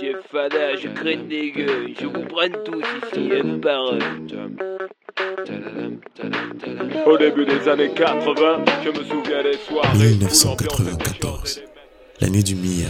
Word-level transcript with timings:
Jeff 0.00 0.16
Fada, 0.30 0.76
je 0.76 0.88
craigne 0.88 1.28
des 1.28 1.50
gueux, 1.50 1.88
je 1.98 2.06
vous 2.06 2.24
prenne 2.24 2.56
tous 2.64 2.80
ici, 2.80 3.30
un 3.32 3.58
par 3.58 3.92
un. 3.92 3.98
Au 7.06 7.18
début 7.18 7.44
des 7.44 7.68
années 7.68 7.90
80, 7.94 8.64
je 8.84 8.88
me 8.90 9.04
souviens 9.04 9.42
des 9.42 9.58
soirées. 9.58 9.98
1994, 9.98 11.62
l'année 12.20 12.42
du 12.42 12.54
Mia, 12.54 12.88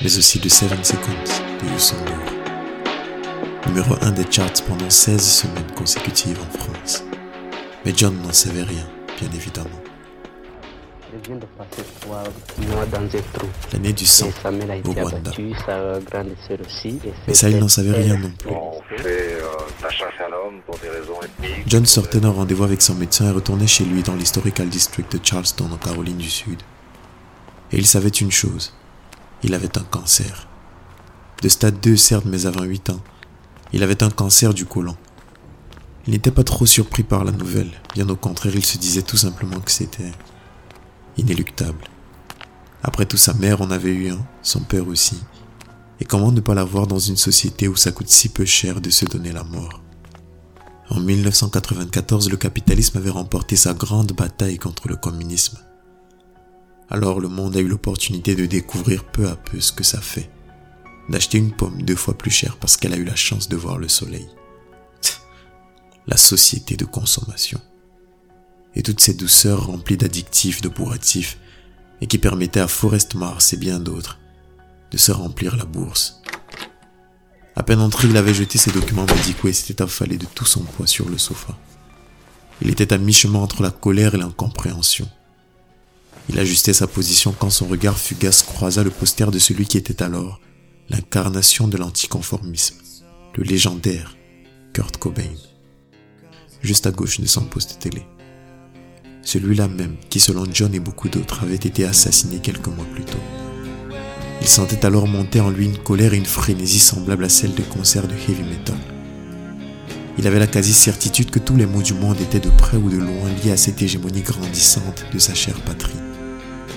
mais 0.00 0.18
aussi 0.18 0.38
de 0.38 0.48
Seven 0.48 0.82
Seconds 0.82 1.02
de 1.62 1.72
Youssou 1.72 1.96
Numéro 3.66 3.94
1 4.00 4.12
des 4.12 4.30
charts 4.30 4.64
pendant 4.66 4.88
16 4.88 5.20
semaines 5.20 5.74
consécutives 5.76 6.38
en 6.40 6.58
France. 6.58 7.04
Mais 7.84 7.92
John 7.94 8.16
n'en 8.22 8.32
savait 8.32 8.62
rien, 8.62 8.88
bien 9.20 9.28
évidemment. 9.34 9.87
L'année 13.72 13.92
du 13.92 14.06
sang 14.06 14.28
au 14.84 14.92
Rwanda. 14.92 15.30
Mais 17.26 17.34
ça, 17.34 17.48
il 17.48 17.58
n'en 17.58 17.68
savait 17.68 17.92
rien 17.92 18.16
non 18.16 18.30
plus. 18.30 18.50
John 21.66 21.86
sortait 21.86 22.20
d'un 22.20 22.30
rendez-vous 22.30 22.64
avec 22.64 22.82
son 22.82 22.94
médecin 22.94 23.28
et 23.28 23.32
retournait 23.32 23.66
chez 23.66 23.84
lui 23.84 24.02
dans 24.02 24.14
l'historical 24.14 24.68
district 24.68 25.16
de 25.16 25.20
Charleston 25.24 25.70
en 25.72 25.76
Caroline 25.76 26.18
du 26.18 26.30
Sud. 26.30 26.62
Et 27.72 27.76
il 27.76 27.86
savait 27.86 28.08
une 28.08 28.32
chose. 28.32 28.74
Il 29.42 29.54
avait 29.54 29.78
un 29.78 29.84
cancer. 29.84 30.48
De 31.42 31.48
stade 31.48 31.80
2 31.80 31.96
certes 31.96 32.24
mais 32.26 32.46
à 32.46 32.50
28 32.50 32.90
ans. 32.90 33.00
Il 33.72 33.82
avait 33.82 34.02
un 34.02 34.10
cancer 34.10 34.54
du 34.54 34.64
côlon. 34.64 34.96
Il 36.06 36.12
n'était 36.12 36.30
pas 36.30 36.44
trop 36.44 36.64
surpris 36.66 37.02
par 37.02 37.24
la 37.24 37.32
nouvelle. 37.32 37.70
Bien 37.94 38.08
au 38.08 38.16
contraire, 38.16 38.54
il 38.56 38.64
se 38.64 38.78
disait 38.78 39.02
tout 39.02 39.18
simplement 39.18 39.60
que 39.60 39.70
c'était 39.70 40.10
inéluctable. 41.18 41.84
Après 42.82 43.06
tout, 43.06 43.16
sa 43.16 43.34
mère 43.34 43.60
en 43.60 43.70
avait 43.70 43.92
eu 43.92 44.10
un, 44.10 44.24
son 44.42 44.60
père 44.60 44.88
aussi. 44.88 45.18
Et 46.00 46.04
comment 46.04 46.32
ne 46.32 46.40
pas 46.40 46.54
l'avoir 46.54 46.86
dans 46.86 46.98
une 46.98 47.16
société 47.16 47.68
où 47.68 47.76
ça 47.76 47.90
coûte 47.90 48.08
si 48.08 48.28
peu 48.28 48.44
cher 48.44 48.80
de 48.80 48.90
se 48.90 49.04
donner 49.04 49.32
la 49.32 49.44
mort? 49.44 49.82
En 50.90 51.00
1994, 51.00 52.30
le 52.30 52.36
capitalisme 52.36 52.96
avait 52.98 53.10
remporté 53.10 53.56
sa 53.56 53.74
grande 53.74 54.12
bataille 54.12 54.58
contre 54.58 54.88
le 54.88 54.96
communisme. 54.96 55.58
Alors 56.88 57.20
le 57.20 57.28
monde 57.28 57.56
a 57.56 57.60
eu 57.60 57.68
l'opportunité 57.68 58.34
de 58.34 58.46
découvrir 58.46 59.04
peu 59.04 59.28
à 59.28 59.36
peu 59.36 59.60
ce 59.60 59.72
que 59.72 59.84
ça 59.84 60.00
fait. 60.00 60.30
D'acheter 61.10 61.38
une 61.38 61.52
pomme 61.52 61.82
deux 61.82 61.96
fois 61.96 62.16
plus 62.16 62.30
chère 62.30 62.56
parce 62.56 62.76
qu'elle 62.76 62.94
a 62.94 62.98
eu 62.98 63.04
la 63.04 63.16
chance 63.16 63.48
de 63.48 63.56
voir 63.56 63.78
le 63.78 63.88
soleil. 63.88 64.28
La 66.06 66.16
société 66.16 66.76
de 66.76 66.86
consommation 66.86 67.60
et 68.74 68.82
toutes 68.82 69.00
ces 69.00 69.14
douceurs 69.14 69.66
remplies 69.66 69.96
d'addictifs, 69.96 70.60
de 70.60 70.68
bourratifs, 70.68 71.38
et 72.00 72.06
qui 72.06 72.18
permettaient 72.18 72.60
à 72.60 72.68
Forest 72.68 73.14
Mars 73.14 73.52
et 73.52 73.56
bien 73.56 73.80
d'autres 73.80 74.18
de 74.90 74.96
se 74.96 75.12
remplir 75.12 75.56
la 75.56 75.64
bourse. 75.64 76.22
À 77.56 77.62
peine 77.62 77.80
entré, 77.80 78.08
il 78.08 78.16
avait 78.16 78.34
jeté 78.34 78.56
ses 78.56 78.70
documents 78.70 79.04
médicaux 79.04 79.48
et 79.48 79.52
s'était 79.52 79.82
affalé 79.82 80.16
de 80.16 80.26
tout 80.26 80.44
son 80.44 80.60
poids 80.60 80.86
sur 80.86 81.08
le 81.08 81.18
sofa. 81.18 81.58
Il 82.62 82.70
était 82.70 82.92
à 82.92 82.98
mi-chemin 82.98 83.40
entre 83.40 83.62
la 83.62 83.70
colère 83.70 84.14
et 84.14 84.18
l'incompréhension. 84.18 85.08
Il 86.28 86.38
ajustait 86.38 86.72
sa 86.72 86.86
position 86.86 87.32
quand 87.32 87.50
son 87.50 87.66
regard 87.66 87.98
fugace 87.98 88.42
croisa 88.42 88.82
le 88.82 88.90
poster 88.90 89.30
de 89.30 89.38
celui 89.38 89.66
qui 89.66 89.78
était 89.78 90.02
alors 90.02 90.40
l'incarnation 90.88 91.68
de 91.68 91.76
l'anticonformisme, 91.76 92.76
le 93.36 93.44
légendaire 93.44 94.16
Kurt 94.72 94.96
Cobain, 94.96 95.34
juste 96.62 96.86
à 96.86 96.90
gauche 96.90 97.20
de 97.20 97.26
son 97.26 97.44
poste 97.44 97.78
télé 97.78 98.06
celui-là 99.28 99.68
même 99.68 99.96
qui 100.08 100.20
selon 100.20 100.46
John 100.50 100.74
et 100.74 100.80
beaucoup 100.80 101.10
d'autres 101.10 101.42
avait 101.42 101.54
été 101.54 101.84
assassiné 101.84 102.38
quelques 102.38 102.68
mois 102.68 102.86
plus 102.94 103.04
tôt. 103.04 103.18
Il 104.40 104.48
sentait 104.48 104.86
alors 104.86 105.06
monter 105.06 105.40
en 105.40 105.50
lui 105.50 105.66
une 105.66 105.76
colère 105.76 106.14
et 106.14 106.16
une 106.16 106.24
frénésie 106.24 106.78
semblable 106.78 107.26
à 107.26 107.28
celle 107.28 107.54
de 107.54 107.60
concerts 107.60 108.08
de 108.08 108.14
heavy 108.14 108.42
metal. 108.42 108.78
Il 110.16 110.26
avait 110.26 110.38
la 110.38 110.46
quasi-certitude 110.46 111.30
que 111.30 111.40
tous 111.40 111.56
les 111.56 111.66
maux 111.66 111.82
du 111.82 111.92
monde 111.92 112.18
étaient 112.22 112.40
de 112.40 112.48
près 112.48 112.78
ou 112.78 112.88
de 112.88 112.96
loin 112.96 113.28
liés 113.44 113.52
à 113.52 113.58
cette 113.58 113.82
hégémonie 113.82 114.22
grandissante 114.22 115.04
de 115.12 115.18
sa 115.18 115.34
chère 115.34 115.60
patrie. 115.60 115.92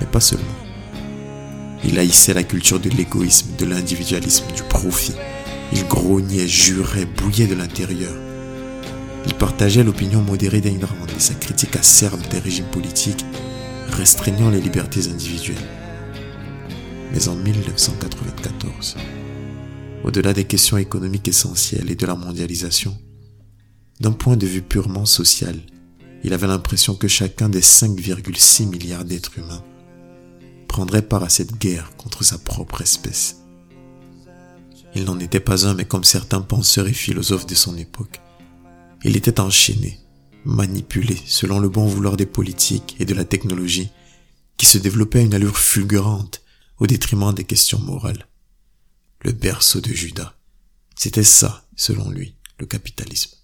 Mais 0.00 0.06
pas 0.06 0.20
seulement. 0.20 0.44
Il 1.84 1.96
haïssait 1.96 2.34
la 2.34 2.42
culture 2.42 2.80
de 2.80 2.90
l'égoïsme, 2.90 3.50
de 3.56 3.66
l'individualisme, 3.66 4.46
du 4.52 4.64
profit. 4.64 5.14
Il 5.72 5.86
grognait, 5.86 6.48
jurait, 6.48 7.06
bouillait 7.06 7.46
de 7.46 7.54
l'intérieur. 7.54 8.12
Il 9.26 9.34
partageait 9.34 9.84
l'opinion 9.84 10.20
modérée 10.20 10.60
d'Ayn 10.60 10.78
et 10.78 11.20
sa 11.20 11.34
critique 11.34 11.76
acerbe 11.76 12.20
des 12.30 12.38
régimes 12.38 12.70
politiques 12.70 13.24
restreignant 13.90 14.50
les 14.50 14.60
libertés 14.60 15.08
individuelles. 15.08 15.56
Mais 17.12 17.28
en 17.28 17.36
1994, 17.36 18.96
au-delà 20.04 20.32
des 20.32 20.44
questions 20.44 20.78
économiques 20.78 21.28
essentielles 21.28 21.90
et 21.90 21.94
de 21.94 22.06
la 22.06 22.16
mondialisation, 22.16 22.96
d'un 24.00 24.12
point 24.12 24.36
de 24.36 24.46
vue 24.46 24.62
purement 24.62 25.04
social, 25.04 25.60
il 26.24 26.32
avait 26.32 26.46
l'impression 26.46 26.94
que 26.94 27.08
chacun 27.08 27.48
des 27.48 27.60
5,6 27.60 28.68
milliards 28.68 29.04
d'êtres 29.04 29.38
humains 29.38 29.62
prendrait 30.68 31.02
part 31.02 31.22
à 31.22 31.28
cette 31.28 31.58
guerre 31.58 31.92
contre 31.96 32.24
sa 32.24 32.38
propre 32.38 32.80
espèce. 32.80 33.42
Il 34.94 35.04
n'en 35.04 35.18
était 35.18 35.40
pas 35.40 35.66
un, 35.66 35.74
mais 35.74 35.84
comme 35.84 36.04
certains 36.04 36.40
penseurs 36.40 36.88
et 36.88 36.92
philosophes 36.92 37.46
de 37.46 37.54
son 37.54 37.76
époque, 37.76 38.20
il 39.04 39.16
était 39.16 39.40
enchaîné, 39.40 39.98
manipulé 40.44 41.16
selon 41.26 41.58
le 41.58 41.68
bon 41.68 41.86
vouloir 41.86 42.16
des 42.16 42.26
politiques 42.26 42.96
et 42.98 43.04
de 43.04 43.14
la 43.14 43.24
technologie 43.24 43.90
qui 44.56 44.66
se 44.66 44.78
développaient 44.78 45.20
à 45.20 45.22
une 45.22 45.34
allure 45.34 45.58
fulgurante 45.58 46.42
au 46.78 46.86
détriment 46.86 47.34
des 47.34 47.44
questions 47.44 47.78
morales. 47.80 48.28
Le 49.22 49.32
berceau 49.32 49.80
de 49.80 49.92
Judas. 49.92 50.34
C'était 50.96 51.24
ça, 51.24 51.64
selon 51.76 52.10
lui, 52.10 52.36
le 52.58 52.66
capitalisme. 52.66 53.36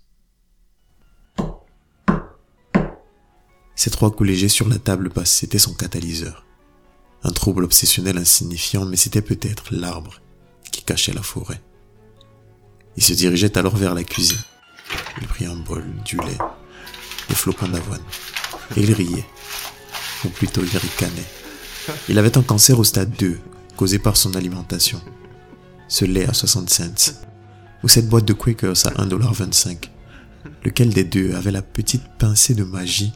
Ces 3.75 3.91
trois 3.91 4.11
coups 4.11 4.29
légers 4.29 4.49
sur 4.49 4.69
la 4.69 4.79
table 4.79 5.09
basse, 5.09 5.31
c'était 5.31 5.59
son 5.59 5.73
catalyseur. 5.73 6.45
Un 7.23 7.31
trouble 7.31 7.65
obsessionnel 7.65 8.19
insignifiant, 8.19 8.85
mais 8.85 8.97
c'était 8.97 9.23
peut-être 9.23 9.73
l'arbre 9.73 10.21
qui 10.73 10.83
cachait 10.83 11.13
la 11.13 11.23
forêt. 11.23 11.61
Il 12.97 13.03
se 13.03 13.13
dirigeait 13.13 13.57
alors 13.57 13.77
vers 13.77 13.95
la 13.95 14.03
cuisine. 14.03 14.43
Il 15.21 15.27
prit 15.27 15.47
un 15.47 15.57
bol, 15.57 15.85
du 16.05 16.17
lait, 16.17 16.39
des 17.29 17.35
flocons 17.35 17.69
d'avoine. 17.69 18.03
Et 18.77 18.83
il 18.83 18.93
riait. 18.93 19.27
Ou 20.25 20.29
plutôt 20.29 20.63
il 20.63 20.77
ricanait. 20.77 21.27
Il 22.09 22.19
avait 22.19 22.37
un 22.37 22.43
cancer 22.43 22.79
au 22.79 22.85
stade 22.85 23.11
2, 23.19 23.39
causé 23.77 23.99
par 23.99 24.17
son 24.17 24.35
alimentation. 24.35 25.01
Ce 25.89 26.05
lait 26.05 26.29
à 26.29 26.35
60 26.35 26.71
cents. 26.71 27.13
Ou 27.83 27.89
cette 27.89 28.09
boîte 28.09 28.27
de 28.27 28.33
Quakers 28.33 28.87
à 28.87 28.91
1,25$. 29.05 29.89
Lequel 30.65 30.93
des 30.93 31.05
deux 31.05 31.35
avait 31.35 31.51
la 31.51 31.63
petite 31.63 32.05
pincée 32.19 32.55
de 32.55 32.65
magie 32.65 33.13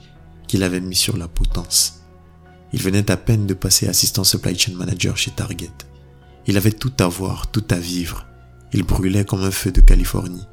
qu'il 0.49 0.63
avait 0.63 0.81
mis 0.81 0.97
sur 0.97 1.17
la 1.17 1.29
potence. 1.29 2.03
Il 2.73 2.83
venait 2.83 3.11
à 3.11 3.17
peine 3.17 3.47
de 3.47 3.55
passer 3.55 3.89
assistant 3.89 4.25
supply 4.25 4.59
chain 4.59 4.73
manager 4.75 5.17
chez 5.17 5.31
Target. 5.31 5.71
Il 6.47 6.57
avait 6.57 6.73
tout 6.73 6.93
à 6.99 7.07
voir, 7.07 7.51
tout 7.51 7.65
à 7.71 7.77
vivre. 7.77 8.27
Il 8.73 8.83
brûlait 8.83 9.25
comme 9.25 9.43
un 9.43 9.51
feu 9.51 9.71
de 9.71 9.81
Californie 9.81 10.47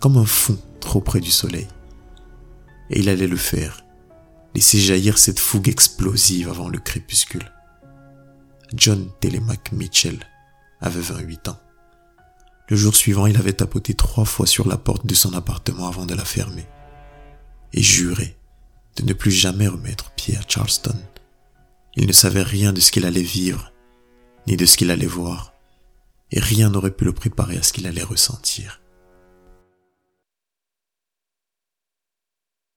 comme 0.00 0.16
un 0.16 0.26
fond 0.26 0.58
trop 0.80 1.00
près 1.00 1.20
du 1.20 1.30
soleil. 1.30 1.68
Et 2.90 3.00
il 3.00 3.08
allait 3.08 3.26
le 3.26 3.36
faire, 3.36 3.84
laisser 4.54 4.78
jaillir 4.78 5.18
cette 5.18 5.38
fougue 5.38 5.68
explosive 5.68 6.48
avant 6.48 6.68
le 6.68 6.78
crépuscule. 6.78 7.52
John 8.74 9.08
Telemac 9.20 9.72
Mitchell 9.72 10.18
avait 10.80 11.00
28 11.00 11.48
ans. 11.48 11.60
Le 12.68 12.76
jour 12.76 12.94
suivant, 12.94 13.26
il 13.26 13.38
avait 13.38 13.54
tapoté 13.54 13.94
trois 13.94 14.26
fois 14.26 14.46
sur 14.46 14.68
la 14.68 14.76
porte 14.76 15.06
de 15.06 15.14
son 15.14 15.32
appartement 15.32 15.88
avant 15.88 16.06
de 16.06 16.14
la 16.14 16.24
fermer 16.24 16.66
et 17.72 17.82
juré 17.82 18.36
de 18.96 19.04
ne 19.04 19.12
plus 19.12 19.30
jamais 19.30 19.68
remettre 19.68 20.10
pied 20.12 20.36
à 20.36 20.42
Charleston. 20.46 20.96
Il 21.96 22.06
ne 22.06 22.12
savait 22.12 22.42
rien 22.42 22.72
de 22.72 22.80
ce 22.80 22.90
qu'il 22.90 23.06
allait 23.06 23.22
vivre, 23.22 23.72
ni 24.46 24.56
de 24.56 24.66
ce 24.66 24.76
qu'il 24.76 24.90
allait 24.90 25.06
voir, 25.06 25.54
et 26.30 26.40
rien 26.40 26.70
n'aurait 26.70 26.94
pu 26.94 27.04
le 27.04 27.12
préparer 27.12 27.56
à 27.56 27.62
ce 27.62 27.72
qu'il 27.72 27.86
allait 27.86 28.02
ressentir. 28.02 28.80